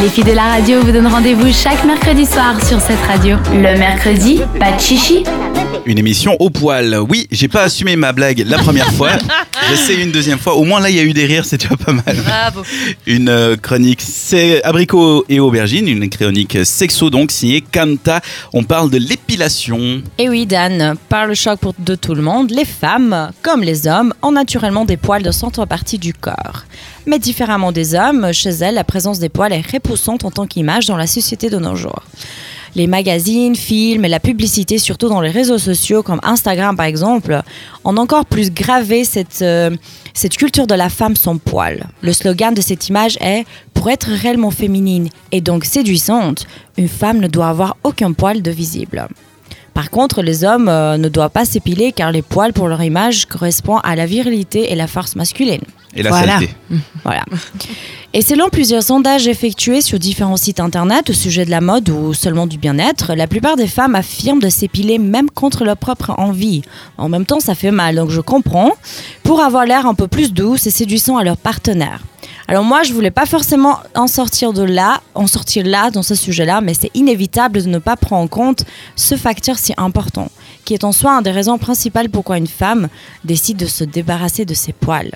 [0.00, 3.36] Les filles de la radio vous donnent rendez-vous chaque mercredi soir sur cette radio.
[3.52, 5.24] Le mercredi, pas de chichi.
[5.86, 6.98] Une émission au poil.
[7.08, 9.10] Oui, j'ai pas assumé ma blague la première fois.
[9.68, 10.54] J'essaie une deuxième fois.
[10.54, 12.16] Au moins là, il y a eu des rires, c'est déjà pas mal.
[12.24, 12.62] Bravo.
[13.06, 18.20] Une euh, chronique c'est abricot et aubergine, une chronique sexo donc signée Kanta.
[18.52, 20.02] On parle de l'épilation.
[20.18, 23.86] Et oui, Dan, par le choc pour de tout le monde, les femmes, comme les
[23.86, 26.64] hommes, ont naturellement des poils de centre partie du corps.
[27.06, 30.86] Mais différemment des hommes, chez elles, la présence des poils est repoussante en tant qu'image
[30.86, 32.02] dans la société de nos jours.
[32.76, 37.40] Les magazines, films et la publicité, surtout dans les réseaux sociaux comme Instagram par exemple,
[37.84, 39.70] ont encore plus gravé cette, euh,
[40.12, 41.86] cette culture de la femme sans poils.
[42.02, 46.46] Le slogan de cette image est Pour être réellement féminine et donc séduisante,
[46.78, 49.08] une femme ne doit avoir aucun poil de visible.
[49.74, 53.26] Par contre, les hommes euh, ne doivent pas s'épiler car les poils pour leur image
[53.26, 55.60] correspondent à la virilité et la force masculine.
[55.96, 56.38] Et la Voilà.
[56.38, 56.52] saleté.
[57.04, 57.24] Voilà.
[58.12, 62.14] Et selon plusieurs sondages effectués sur différents sites internet au sujet de la mode ou
[62.14, 66.62] seulement du bien-être, la plupart des femmes affirment de s'épiler même contre leur propre envie.
[66.98, 68.72] En même temps, ça fait mal, donc je comprends,
[69.22, 72.00] pour avoir l'air un peu plus douce et séduisant à leur partenaire.
[72.46, 76.14] Alors moi, je voulais pas forcément en sortir de là, en sortir là dans ce
[76.14, 78.64] sujet-là, mais c'est inévitable de ne pas prendre en compte
[78.96, 80.30] ce facteur si important,
[80.64, 82.88] qui est en soi une des raisons principales pourquoi une femme
[83.24, 85.12] décide de se débarrasser de ses poils.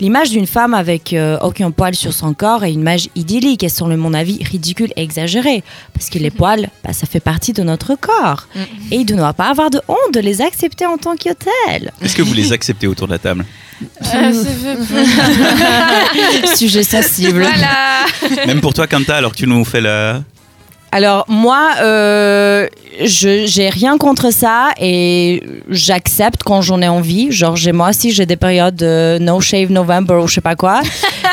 [0.00, 3.68] L'image d'une femme avec euh, aucun poil sur son corps est une image idyllique et
[3.68, 5.64] selon mon avis ridicule et exagérée.
[5.92, 8.46] Parce que les poils, bah, ça fait partie de notre corps.
[8.92, 11.90] Et il ne doit pas avoir de honte de les accepter en tant que tels.
[12.00, 13.44] Est-ce que vous les acceptez autour de la table?
[14.14, 14.32] Euh,
[16.44, 17.42] c'est- Sujet sensible.
[17.42, 18.46] voilà.
[18.46, 20.22] Même pour toi, Kanta, alors que tu nous fais la.
[20.90, 22.66] Alors moi, euh,
[23.04, 27.30] je j'ai rien contre ça et j'accepte quand j'en ai envie.
[27.30, 30.56] Genre j'ai moi aussi j'ai des périodes de no shave November ou je sais pas
[30.56, 30.80] quoi.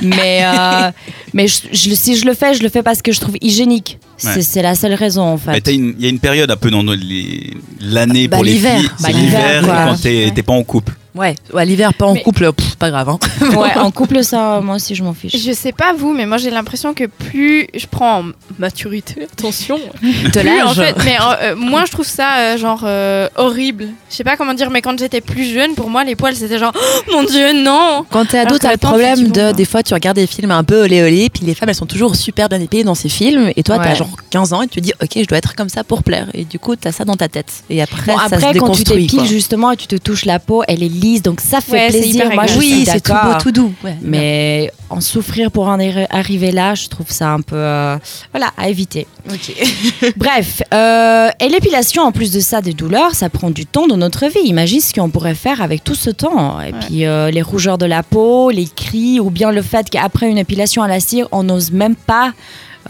[0.00, 0.90] mais euh,
[1.34, 3.98] mais je- je- si je le fais, je le fais parce que je trouve hygiénique.
[4.16, 4.42] C'est Ouais.
[4.42, 5.62] c'est la seule raison en fait.
[5.68, 8.78] Il y a une période un peu dans les- l'année Bah, pour les l'hiver.
[8.78, 8.88] filles.
[9.00, 10.94] Bah, C'est l'hiver, quand t'es t'es pas en couple.
[11.14, 13.08] Ouais, à l'hiver, pas en Mais- couple, pff, pas grave.
[13.10, 13.18] Hein.
[13.56, 15.36] Ouais, en couple ça, moi aussi je m'en fiche.
[15.36, 18.24] Je sais pas vous, mais moi j'ai l'impression que plus je prends en
[18.58, 20.76] maturité, attention, De plus, en l'âge.
[20.76, 23.88] fait, mais euh, euh, moins je trouve ça euh, genre euh, horrible.
[24.10, 26.58] Je sais pas comment dire, mais quand j'étais plus jeune, pour moi les poils c'était
[26.58, 28.06] genre oh, mon dieu non.
[28.10, 29.52] Quand t'es ado, t'as le problème de.
[29.52, 31.86] Des fois, tu regardes des films un peu olé olé, puis les femmes, elles sont
[31.86, 33.96] toujours super bien épilées dans ces films, et toi, t'as Ouais.
[33.96, 36.28] genre 15 ans, et tu te dis, ok, je dois être comme ça pour plaire.
[36.34, 37.64] Et du coup, t'as ça dans ta tête.
[37.68, 40.38] Et après, Bon, ça après, se quand tu t'épiles justement et tu te touches la
[40.38, 42.30] peau, elle est lisse, donc ça fait Ouais, plaisir.
[42.32, 43.72] Moi, je Oui, c'est tout beau, tout doux.
[43.84, 47.96] Ouais, Mais en souffrir pour en arri- arriver là, je trouve ça un peu, euh,
[48.32, 49.06] voilà, à éviter.
[50.16, 53.96] Bref, euh, et l'épilation, en plus de ça, des douleurs, ça prend du temps dans
[53.96, 54.40] notre vie.
[54.44, 56.60] Imagine ce qu'on pourrait faire avec tout ce temps.
[56.60, 60.28] Et puis euh, les rougeurs de la peau, les cris, ou bien le fait qu'après
[60.30, 62.32] une épilation à la cire, on n'ose même pas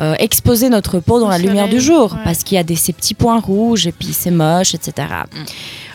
[0.00, 2.21] euh, exposer notre peau dans Au la lumière du jour ouais.
[2.25, 5.06] parce qu'il y a des, ces petits points rouges et puis c'est moche, etc.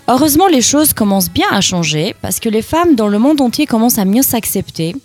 [0.10, 3.66] Heureusement, les choses commencent bien à changer parce que les femmes dans le monde entier
[3.66, 4.96] commencent à mieux s'accepter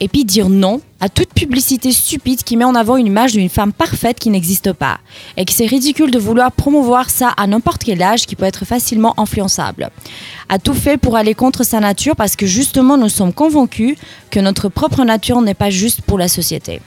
[0.00, 3.48] et puis dire non à toute publicité stupide qui met en avant une image d'une
[3.48, 4.98] femme parfaite qui n'existe pas
[5.36, 8.64] et que c'est ridicule de vouloir promouvoir ça à n'importe quel âge qui peut être
[8.64, 9.90] facilement influençable.
[10.48, 13.96] A tout fait pour aller contre sa nature parce que justement nous sommes convaincus
[14.30, 16.80] que notre propre nature n'est pas juste pour la société.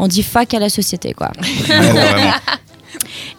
[0.00, 1.30] On dit fuck à la société quoi.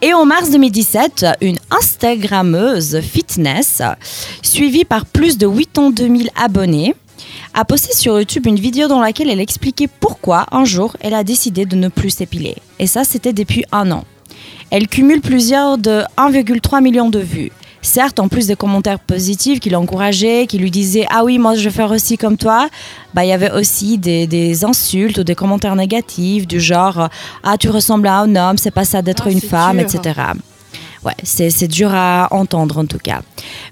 [0.02, 3.82] Et en mars 2017, une Instagrammeuse fitness,
[4.42, 6.96] suivie par plus de 82 000 abonnés,
[7.54, 11.26] a posté sur YouTube une vidéo dans laquelle elle expliquait pourquoi un jour elle a
[11.26, 12.56] décidé de ne plus s'épiler.
[12.80, 14.06] Et ça, c'était depuis un an.
[14.72, 17.52] Elle cumule plusieurs de 1,3 million de vues.
[17.82, 21.64] Certes, en plus des commentaires positifs qui l'encourageaient, qui lui disaient Ah oui, moi je
[21.64, 22.68] vais faire aussi comme toi,
[23.14, 27.10] bah, il y avait aussi des, des insultes ou des commentaires négatifs du genre
[27.44, 29.86] Ah, tu ressembles à un homme, c'est pas ça d'être Ah, une femme, dur.
[29.96, 30.20] etc.
[31.06, 33.22] Ouais, c'est c'est dur à entendre en tout cas.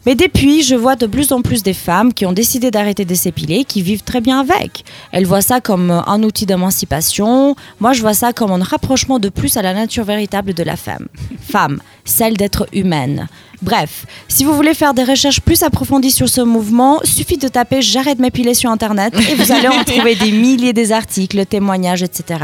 [0.06, 3.14] Mais depuis, je vois de plus en plus des femmes qui ont décidé d'arrêter de
[3.16, 4.86] s'épiler, qui vivent très bien avec.
[5.12, 7.58] Elles voient ça comme un outil d'émancipation.
[7.82, 10.78] Moi, je vois ça comme un rapprochement de plus à la nature véritable de la
[10.78, 11.08] femme.
[11.42, 13.28] Femme, celle d'être humaine.
[13.62, 17.82] Bref, si vous voulez faire des recherches plus approfondies sur ce mouvement, suffit de taper
[17.82, 22.40] J'arrête m'épiler sur Internet et vous allez en trouver des milliers des articles, témoignages, etc.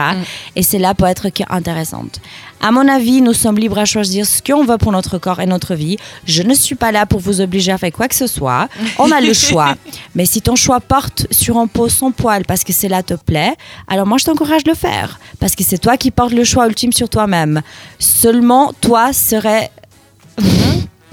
[0.56, 2.20] Et c'est là pour être qu'intéressante.
[2.66, 5.46] À mon avis, nous sommes libres à choisir ce qu'on veut pour notre corps et
[5.46, 5.98] notre vie.
[6.26, 8.70] Je ne suis pas là pour vous obliger à faire quoi que ce soit.
[8.98, 9.76] On a le choix.
[10.16, 13.54] Mais si ton choix porte sur un pot sans poil parce que cela te plaît,
[13.88, 15.20] alors moi je t'encourage de le faire.
[15.40, 17.62] Parce que c'est toi qui portes le choix ultime sur toi-même.
[18.00, 19.53] Seulement toi serais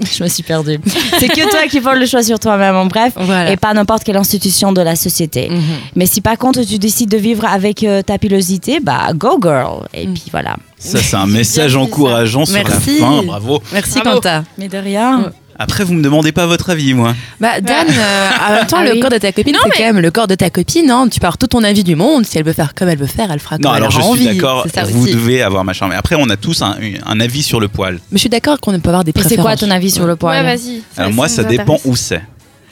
[0.17, 0.79] Je me suis perdue.
[1.19, 3.51] C'est que toi qui portes le choix sur toi-même, en bref, Voilà.
[3.51, 5.49] et pas n'importe quelle institution de la société.
[5.49, 5.61] Mhm.
[5.95, 9.87] Mais si par contre tu décides de vivre avec euh, ta pilosité, bah go girl.
[9.93, 10.13] Et Mm.
[10.13, 10.55] puis voilà.
[10.77, 12.99] Ça, c'est un message encourageant sur Merci.
[12.99, 13.23] la fin.
[13.23, 13.61] Bravo.
[13.71, 14.15] Merci Bravo.
[14.15, 14.43] Quentin.
[14.57, 15.31] Mais de rien.
[15.61, 17.15] Après, vous me demandez pas votre avis, moi.
[17.39, 18.99] Bah Dan, euh, en même temps, Ah le oui.
[18.99, 20.89] corps de ta copine, Non, c'est mais- quand même le corps de ta copine.
[20.91, 21.07] Hein.
[21.11, 22.25] Tu pars tout ton avis du monde.
[22.25, 23.97] Si elle veut faire comme elle veut faire, elle fera comme Non, elle alors je
[23.99, 24.35] aura suis envie.
[24.35, 24.65] d'accord.
[24.91, 25.13] Vous aussi.
[25.13, 25.87] devez avoir machin.
[25.87, 26.75] Mais après, on a tous un,
[27.05, 27.95] un avis sur le poil.
[28.11, 29.35] Mais je suis d'accord qu'on peut avoir des Et préférences.
[29.37, 30.81] c'est quoi ton avis sur le poil Ouais, vas-y.
[30.97, 32.21] Alors moi, ça dépend où c'est.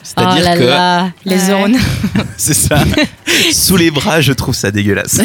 [0.02, 1.76] Oh C'est-à-dire là que là, les zones.
[2.36, 2.82] c'est ça.
[3.52, 5.20] Sous les bras, je trouve ça dégueulasse.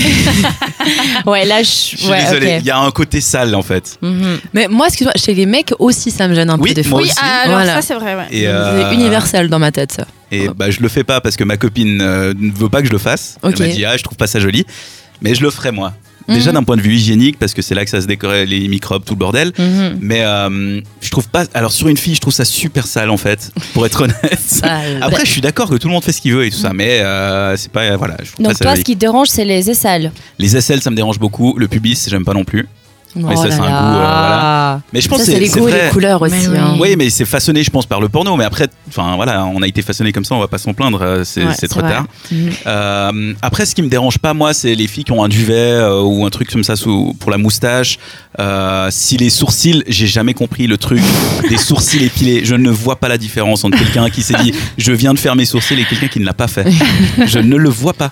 [1.25, 2.57] ouais, là, Je je suis ouais, désolé.
[2.59, 3.97] Il y a un côté sale en fait.
[4.01, 4.39] Mhm.
[4.53, 7.01] Mais moi, excuse-moi, chez les mecs aussi, ça me gêne un Oui, peu fois.
[7.01, 7.75] Oui, ah, alors Voilà.
[7.75, 8.27] ça, c'est vrai, ouais.
[8.31, 10.05] Et, C'est euh, universel dans ma tête, ça.
[10.31, 12.87] Et bah, je le fais pas parce que ma copine euh, ne veut pas que
[12.87, 13.37] je le fasse.
[13.43, 13.53] Ok.
[13.59, 14.65] Elle m'a dit ah je trouve pas ça joli,
[15.21, 15.93] mais je le ferai moi.
[16.27, 16.55] Déjà Mhm.
[16.55, 19.05] d'un point de vue hygiénique parce que c'est là que ça se décore les microbes
[19.05, 19.51] tout le bordel.
[19.59, 19.99] Mhm.
[20.01, 20.81] Mais euh,
[21.21, 21.45] trouve pas.
[21.53, 24.39] Alors sur une fille je trouve ça super sale en fait pour être honnête.
[24.45, 24.99] Sale.
[25.01, 26.73] Après je suis d'accord que tout le monde fait ce qu'il veut et tout ça,
[26.73, 28.17] mais euh, c'est pas voilà.
[28.23, 28.81] Je trouve Donc pas ça toi, joli.
[28.81, 30.11] ce qui te dérange, c'est les aisselles.
[30.39, 31.55] Les aisselles ça me dérange beaucoup.
[31.57, 32.67] Le pubis j'aime pas non plus.
[33.15, 33.69] Mais Oh ça, là c'est un là.
[33.69, 34.81] goût, euh, voilà.
[34.93, 36.35] Mais je pense Ça, c'est les goûts et les couleurs aussi.
[36.35, 36.57] Mais oui.
[36.57, 36.75] hein.
[36.79, 38.35] Oui, mais c'est façonné, je pense, par le porno.
[38.35, 40.99] Mais après, enfin voilà, on a été façonné comme ça, on va pas s'en plaindre.
[41.01, 41.91] euh, C'est Ouais, c'est c'est trop vrai.
[41.91, 42.05] tard.
[42.31, 42.49] Mhm.
[42.67, 45.53] Euh, après, ce qui me dérange pas, moi, c'est les filles qui ont un duvet
[45.55, 47.97] euh, ou un truc comme ça sous, pour la moustache.
[48.39, 51.01] Euh, si les sourcils, j'ai jamais compris le truc
[51.49, 52.43] des sourcils épilés.
[52.43, 55.35] Je ne vois pas la différence entre quelqu'un qui s'est dit je viens de faire
[55.37, 56.65] mes sourcils et quelqu'un qui ne l'a pas fait.
[57.25, 58.09] Je ne le vois pas.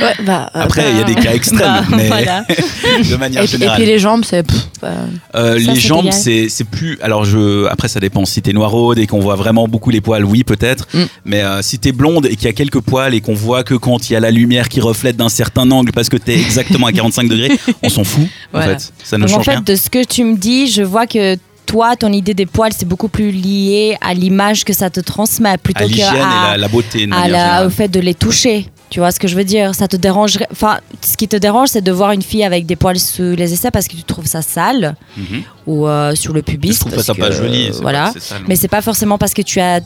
[0.00, 2.44] Ouais, bah, euh, Après, il y a des cas extrêmes, Bah, mais voilà.
[3.10, 3.76] de manière et, puis- et générale.
[3.76, 4.44] puis les jambes, c'est.
[4.80, 4.88] bah,
[5.34, 6.98] Euh, les jambes, c'est c'est plus.
[7.02, 7.66] Alors, je.
[7.66, 8.24] Après, ça dépend.
[8.24, 10.86] Si t'es noiraude et qu'on voit vraiment beaucoup les poils, oui, peut-être.
[10.94, 11.02] Mm.
[11.24, 13.74] Mais euh, si t'es blonde et qu'il y a quelques poils et qu'on voit que
[13.74, 16.86] quand il y a la lumière qui reflète d'un certain angle parce que t'es exactement
[16.86, 17.50] à 45 degrés,
[17.82, 18.26] on s'en fout.
[18.52, 18.66] Voilà.
[18.66, 19.60] En fait, ça ne Donc, en change fait, rien.
[19.62, 21.36] de ce que tu me dis, je vois que
[21.66, 25.56] toi, ton idée des poils, c'est beaucoup plus lié à l'image que ça te transmet
[25.56, 27.04] plutôt À l'hygiène et qu'à la, la beauté.
[27.04, 27.66] à la- générale.
[27.66, 28.66] au fait de les toucher.
[28.90, 29.74] Tu vois ce que je veux dire?
[29.74, 30.48] Ça te dérangerait.
[30.50, 33.52] Enfin, ce qui te dérange, c'est de voir une fille avec des poils sous les
[33.52, 35.42] aisselles parce que tu trouves ça sale Mhm.
[35.66, 36.74] ou euh, sur le pubis.
[36.74, 37.70] Je trouve pas parce ça pas que, joli.
[37.72, 38.10] c'est Voilà.
[38.12, 38.42] pas sale.
[38.48, 39.80] Mais c'est pas forcément parce que tu as.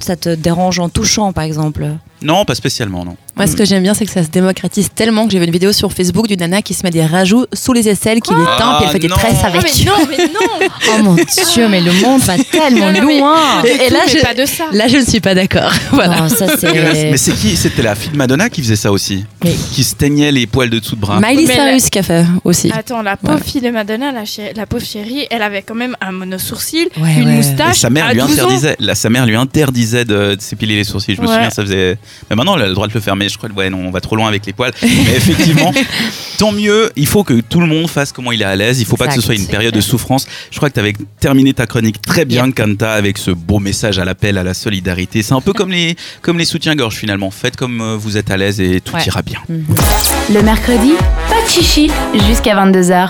[0.00, 1.86] Ça te dérange en touchant, par exemple.
[2.22, 3.16] Non, pas spécialement, non.
[3.36, 5.50] Moi, ce que j'aime bien, c'est que ça se démocratise tellement que j'ai vu une
[5.52, 8.44] vidéo sur Facebook d'une nana qui se met des rajouts sous les aisselles, qui les
[8.58, 9.16] teint, puis elle fait des non.
[9.16, 9.62] tresses Ah, avec.
[9.62, 13.18] mais non, mais non Oh mon dieu, mais le monde va tellement Non, non, mais-
[13.18, 14.64] loin Et- et Tout, là, je- pas de ça.
[14.72, 15.72] Là, je ne suis pas d'accord.
[15.92, 16.20] voilà.
[16.20, 16.72] Non, ça c'est.
[17.10, 17.56] Mais c'est qui?
[17.56, 19.24] C'était la fille de Madonna qui faisait ça aussi.
[19.42, 21.18] Mais- Qui se teignait les poils de dessous de bras.
[21.20, 22.70] Miley Mais Cyrus qui a fait aussi.
[22.72, 23.44] Attends, la pauvre Voilà.
[23.44, 27.14] fille de Madonna, la, chérie- la pauvre chérie, elle avait quand même un monosourcil, Ouais,
[27.16, 27.32] une ouais.
[27.32, 27.78] Et moustache.
[27.78, 28.44] sa mère à lui 12 ans.
[28.44, 31.14] interdisait, la, sa mère lui interdisait de, de s'épiler les sourcils.
[31.16, 31.32] Je me Ouais.
[31.34, 31.96] souviens, ça faisait.
[32.30, 33.16] Mais maintenant, elle a le droit de le faire.
[33.16, 34.72] Mais je crois que ouais, non, on va trop loin avec les poils.
[34.82, 35.72] Mais effectivement,
[36.38, 36.90] tant mieux.
[36.96, 38.80] Il faut que tout le monde fasse comment il est à l'aise.
[38.80, 40.26] Il faut pas que ce soit une période de souffrance.
[40.50, 43.98] Je crois que tu avais terminé ta chronique très bien, Kanta, avec ce beau message
[43.98, 45.22] à l'appel à la solidarité.
[45.22, 47.30] C'est un peu comme les, comme les soutiens-gorge finalement.
[47.30, 49.04] Faites comme euh, vous êtes à l'aise et tout Ouais.
[49.06, 49.38] ira bien.
[49.48, 50.92] Le mercredi,
[51.28, 51.90] pas de chichi
[52.28, 53.08] jusqu'à 22h.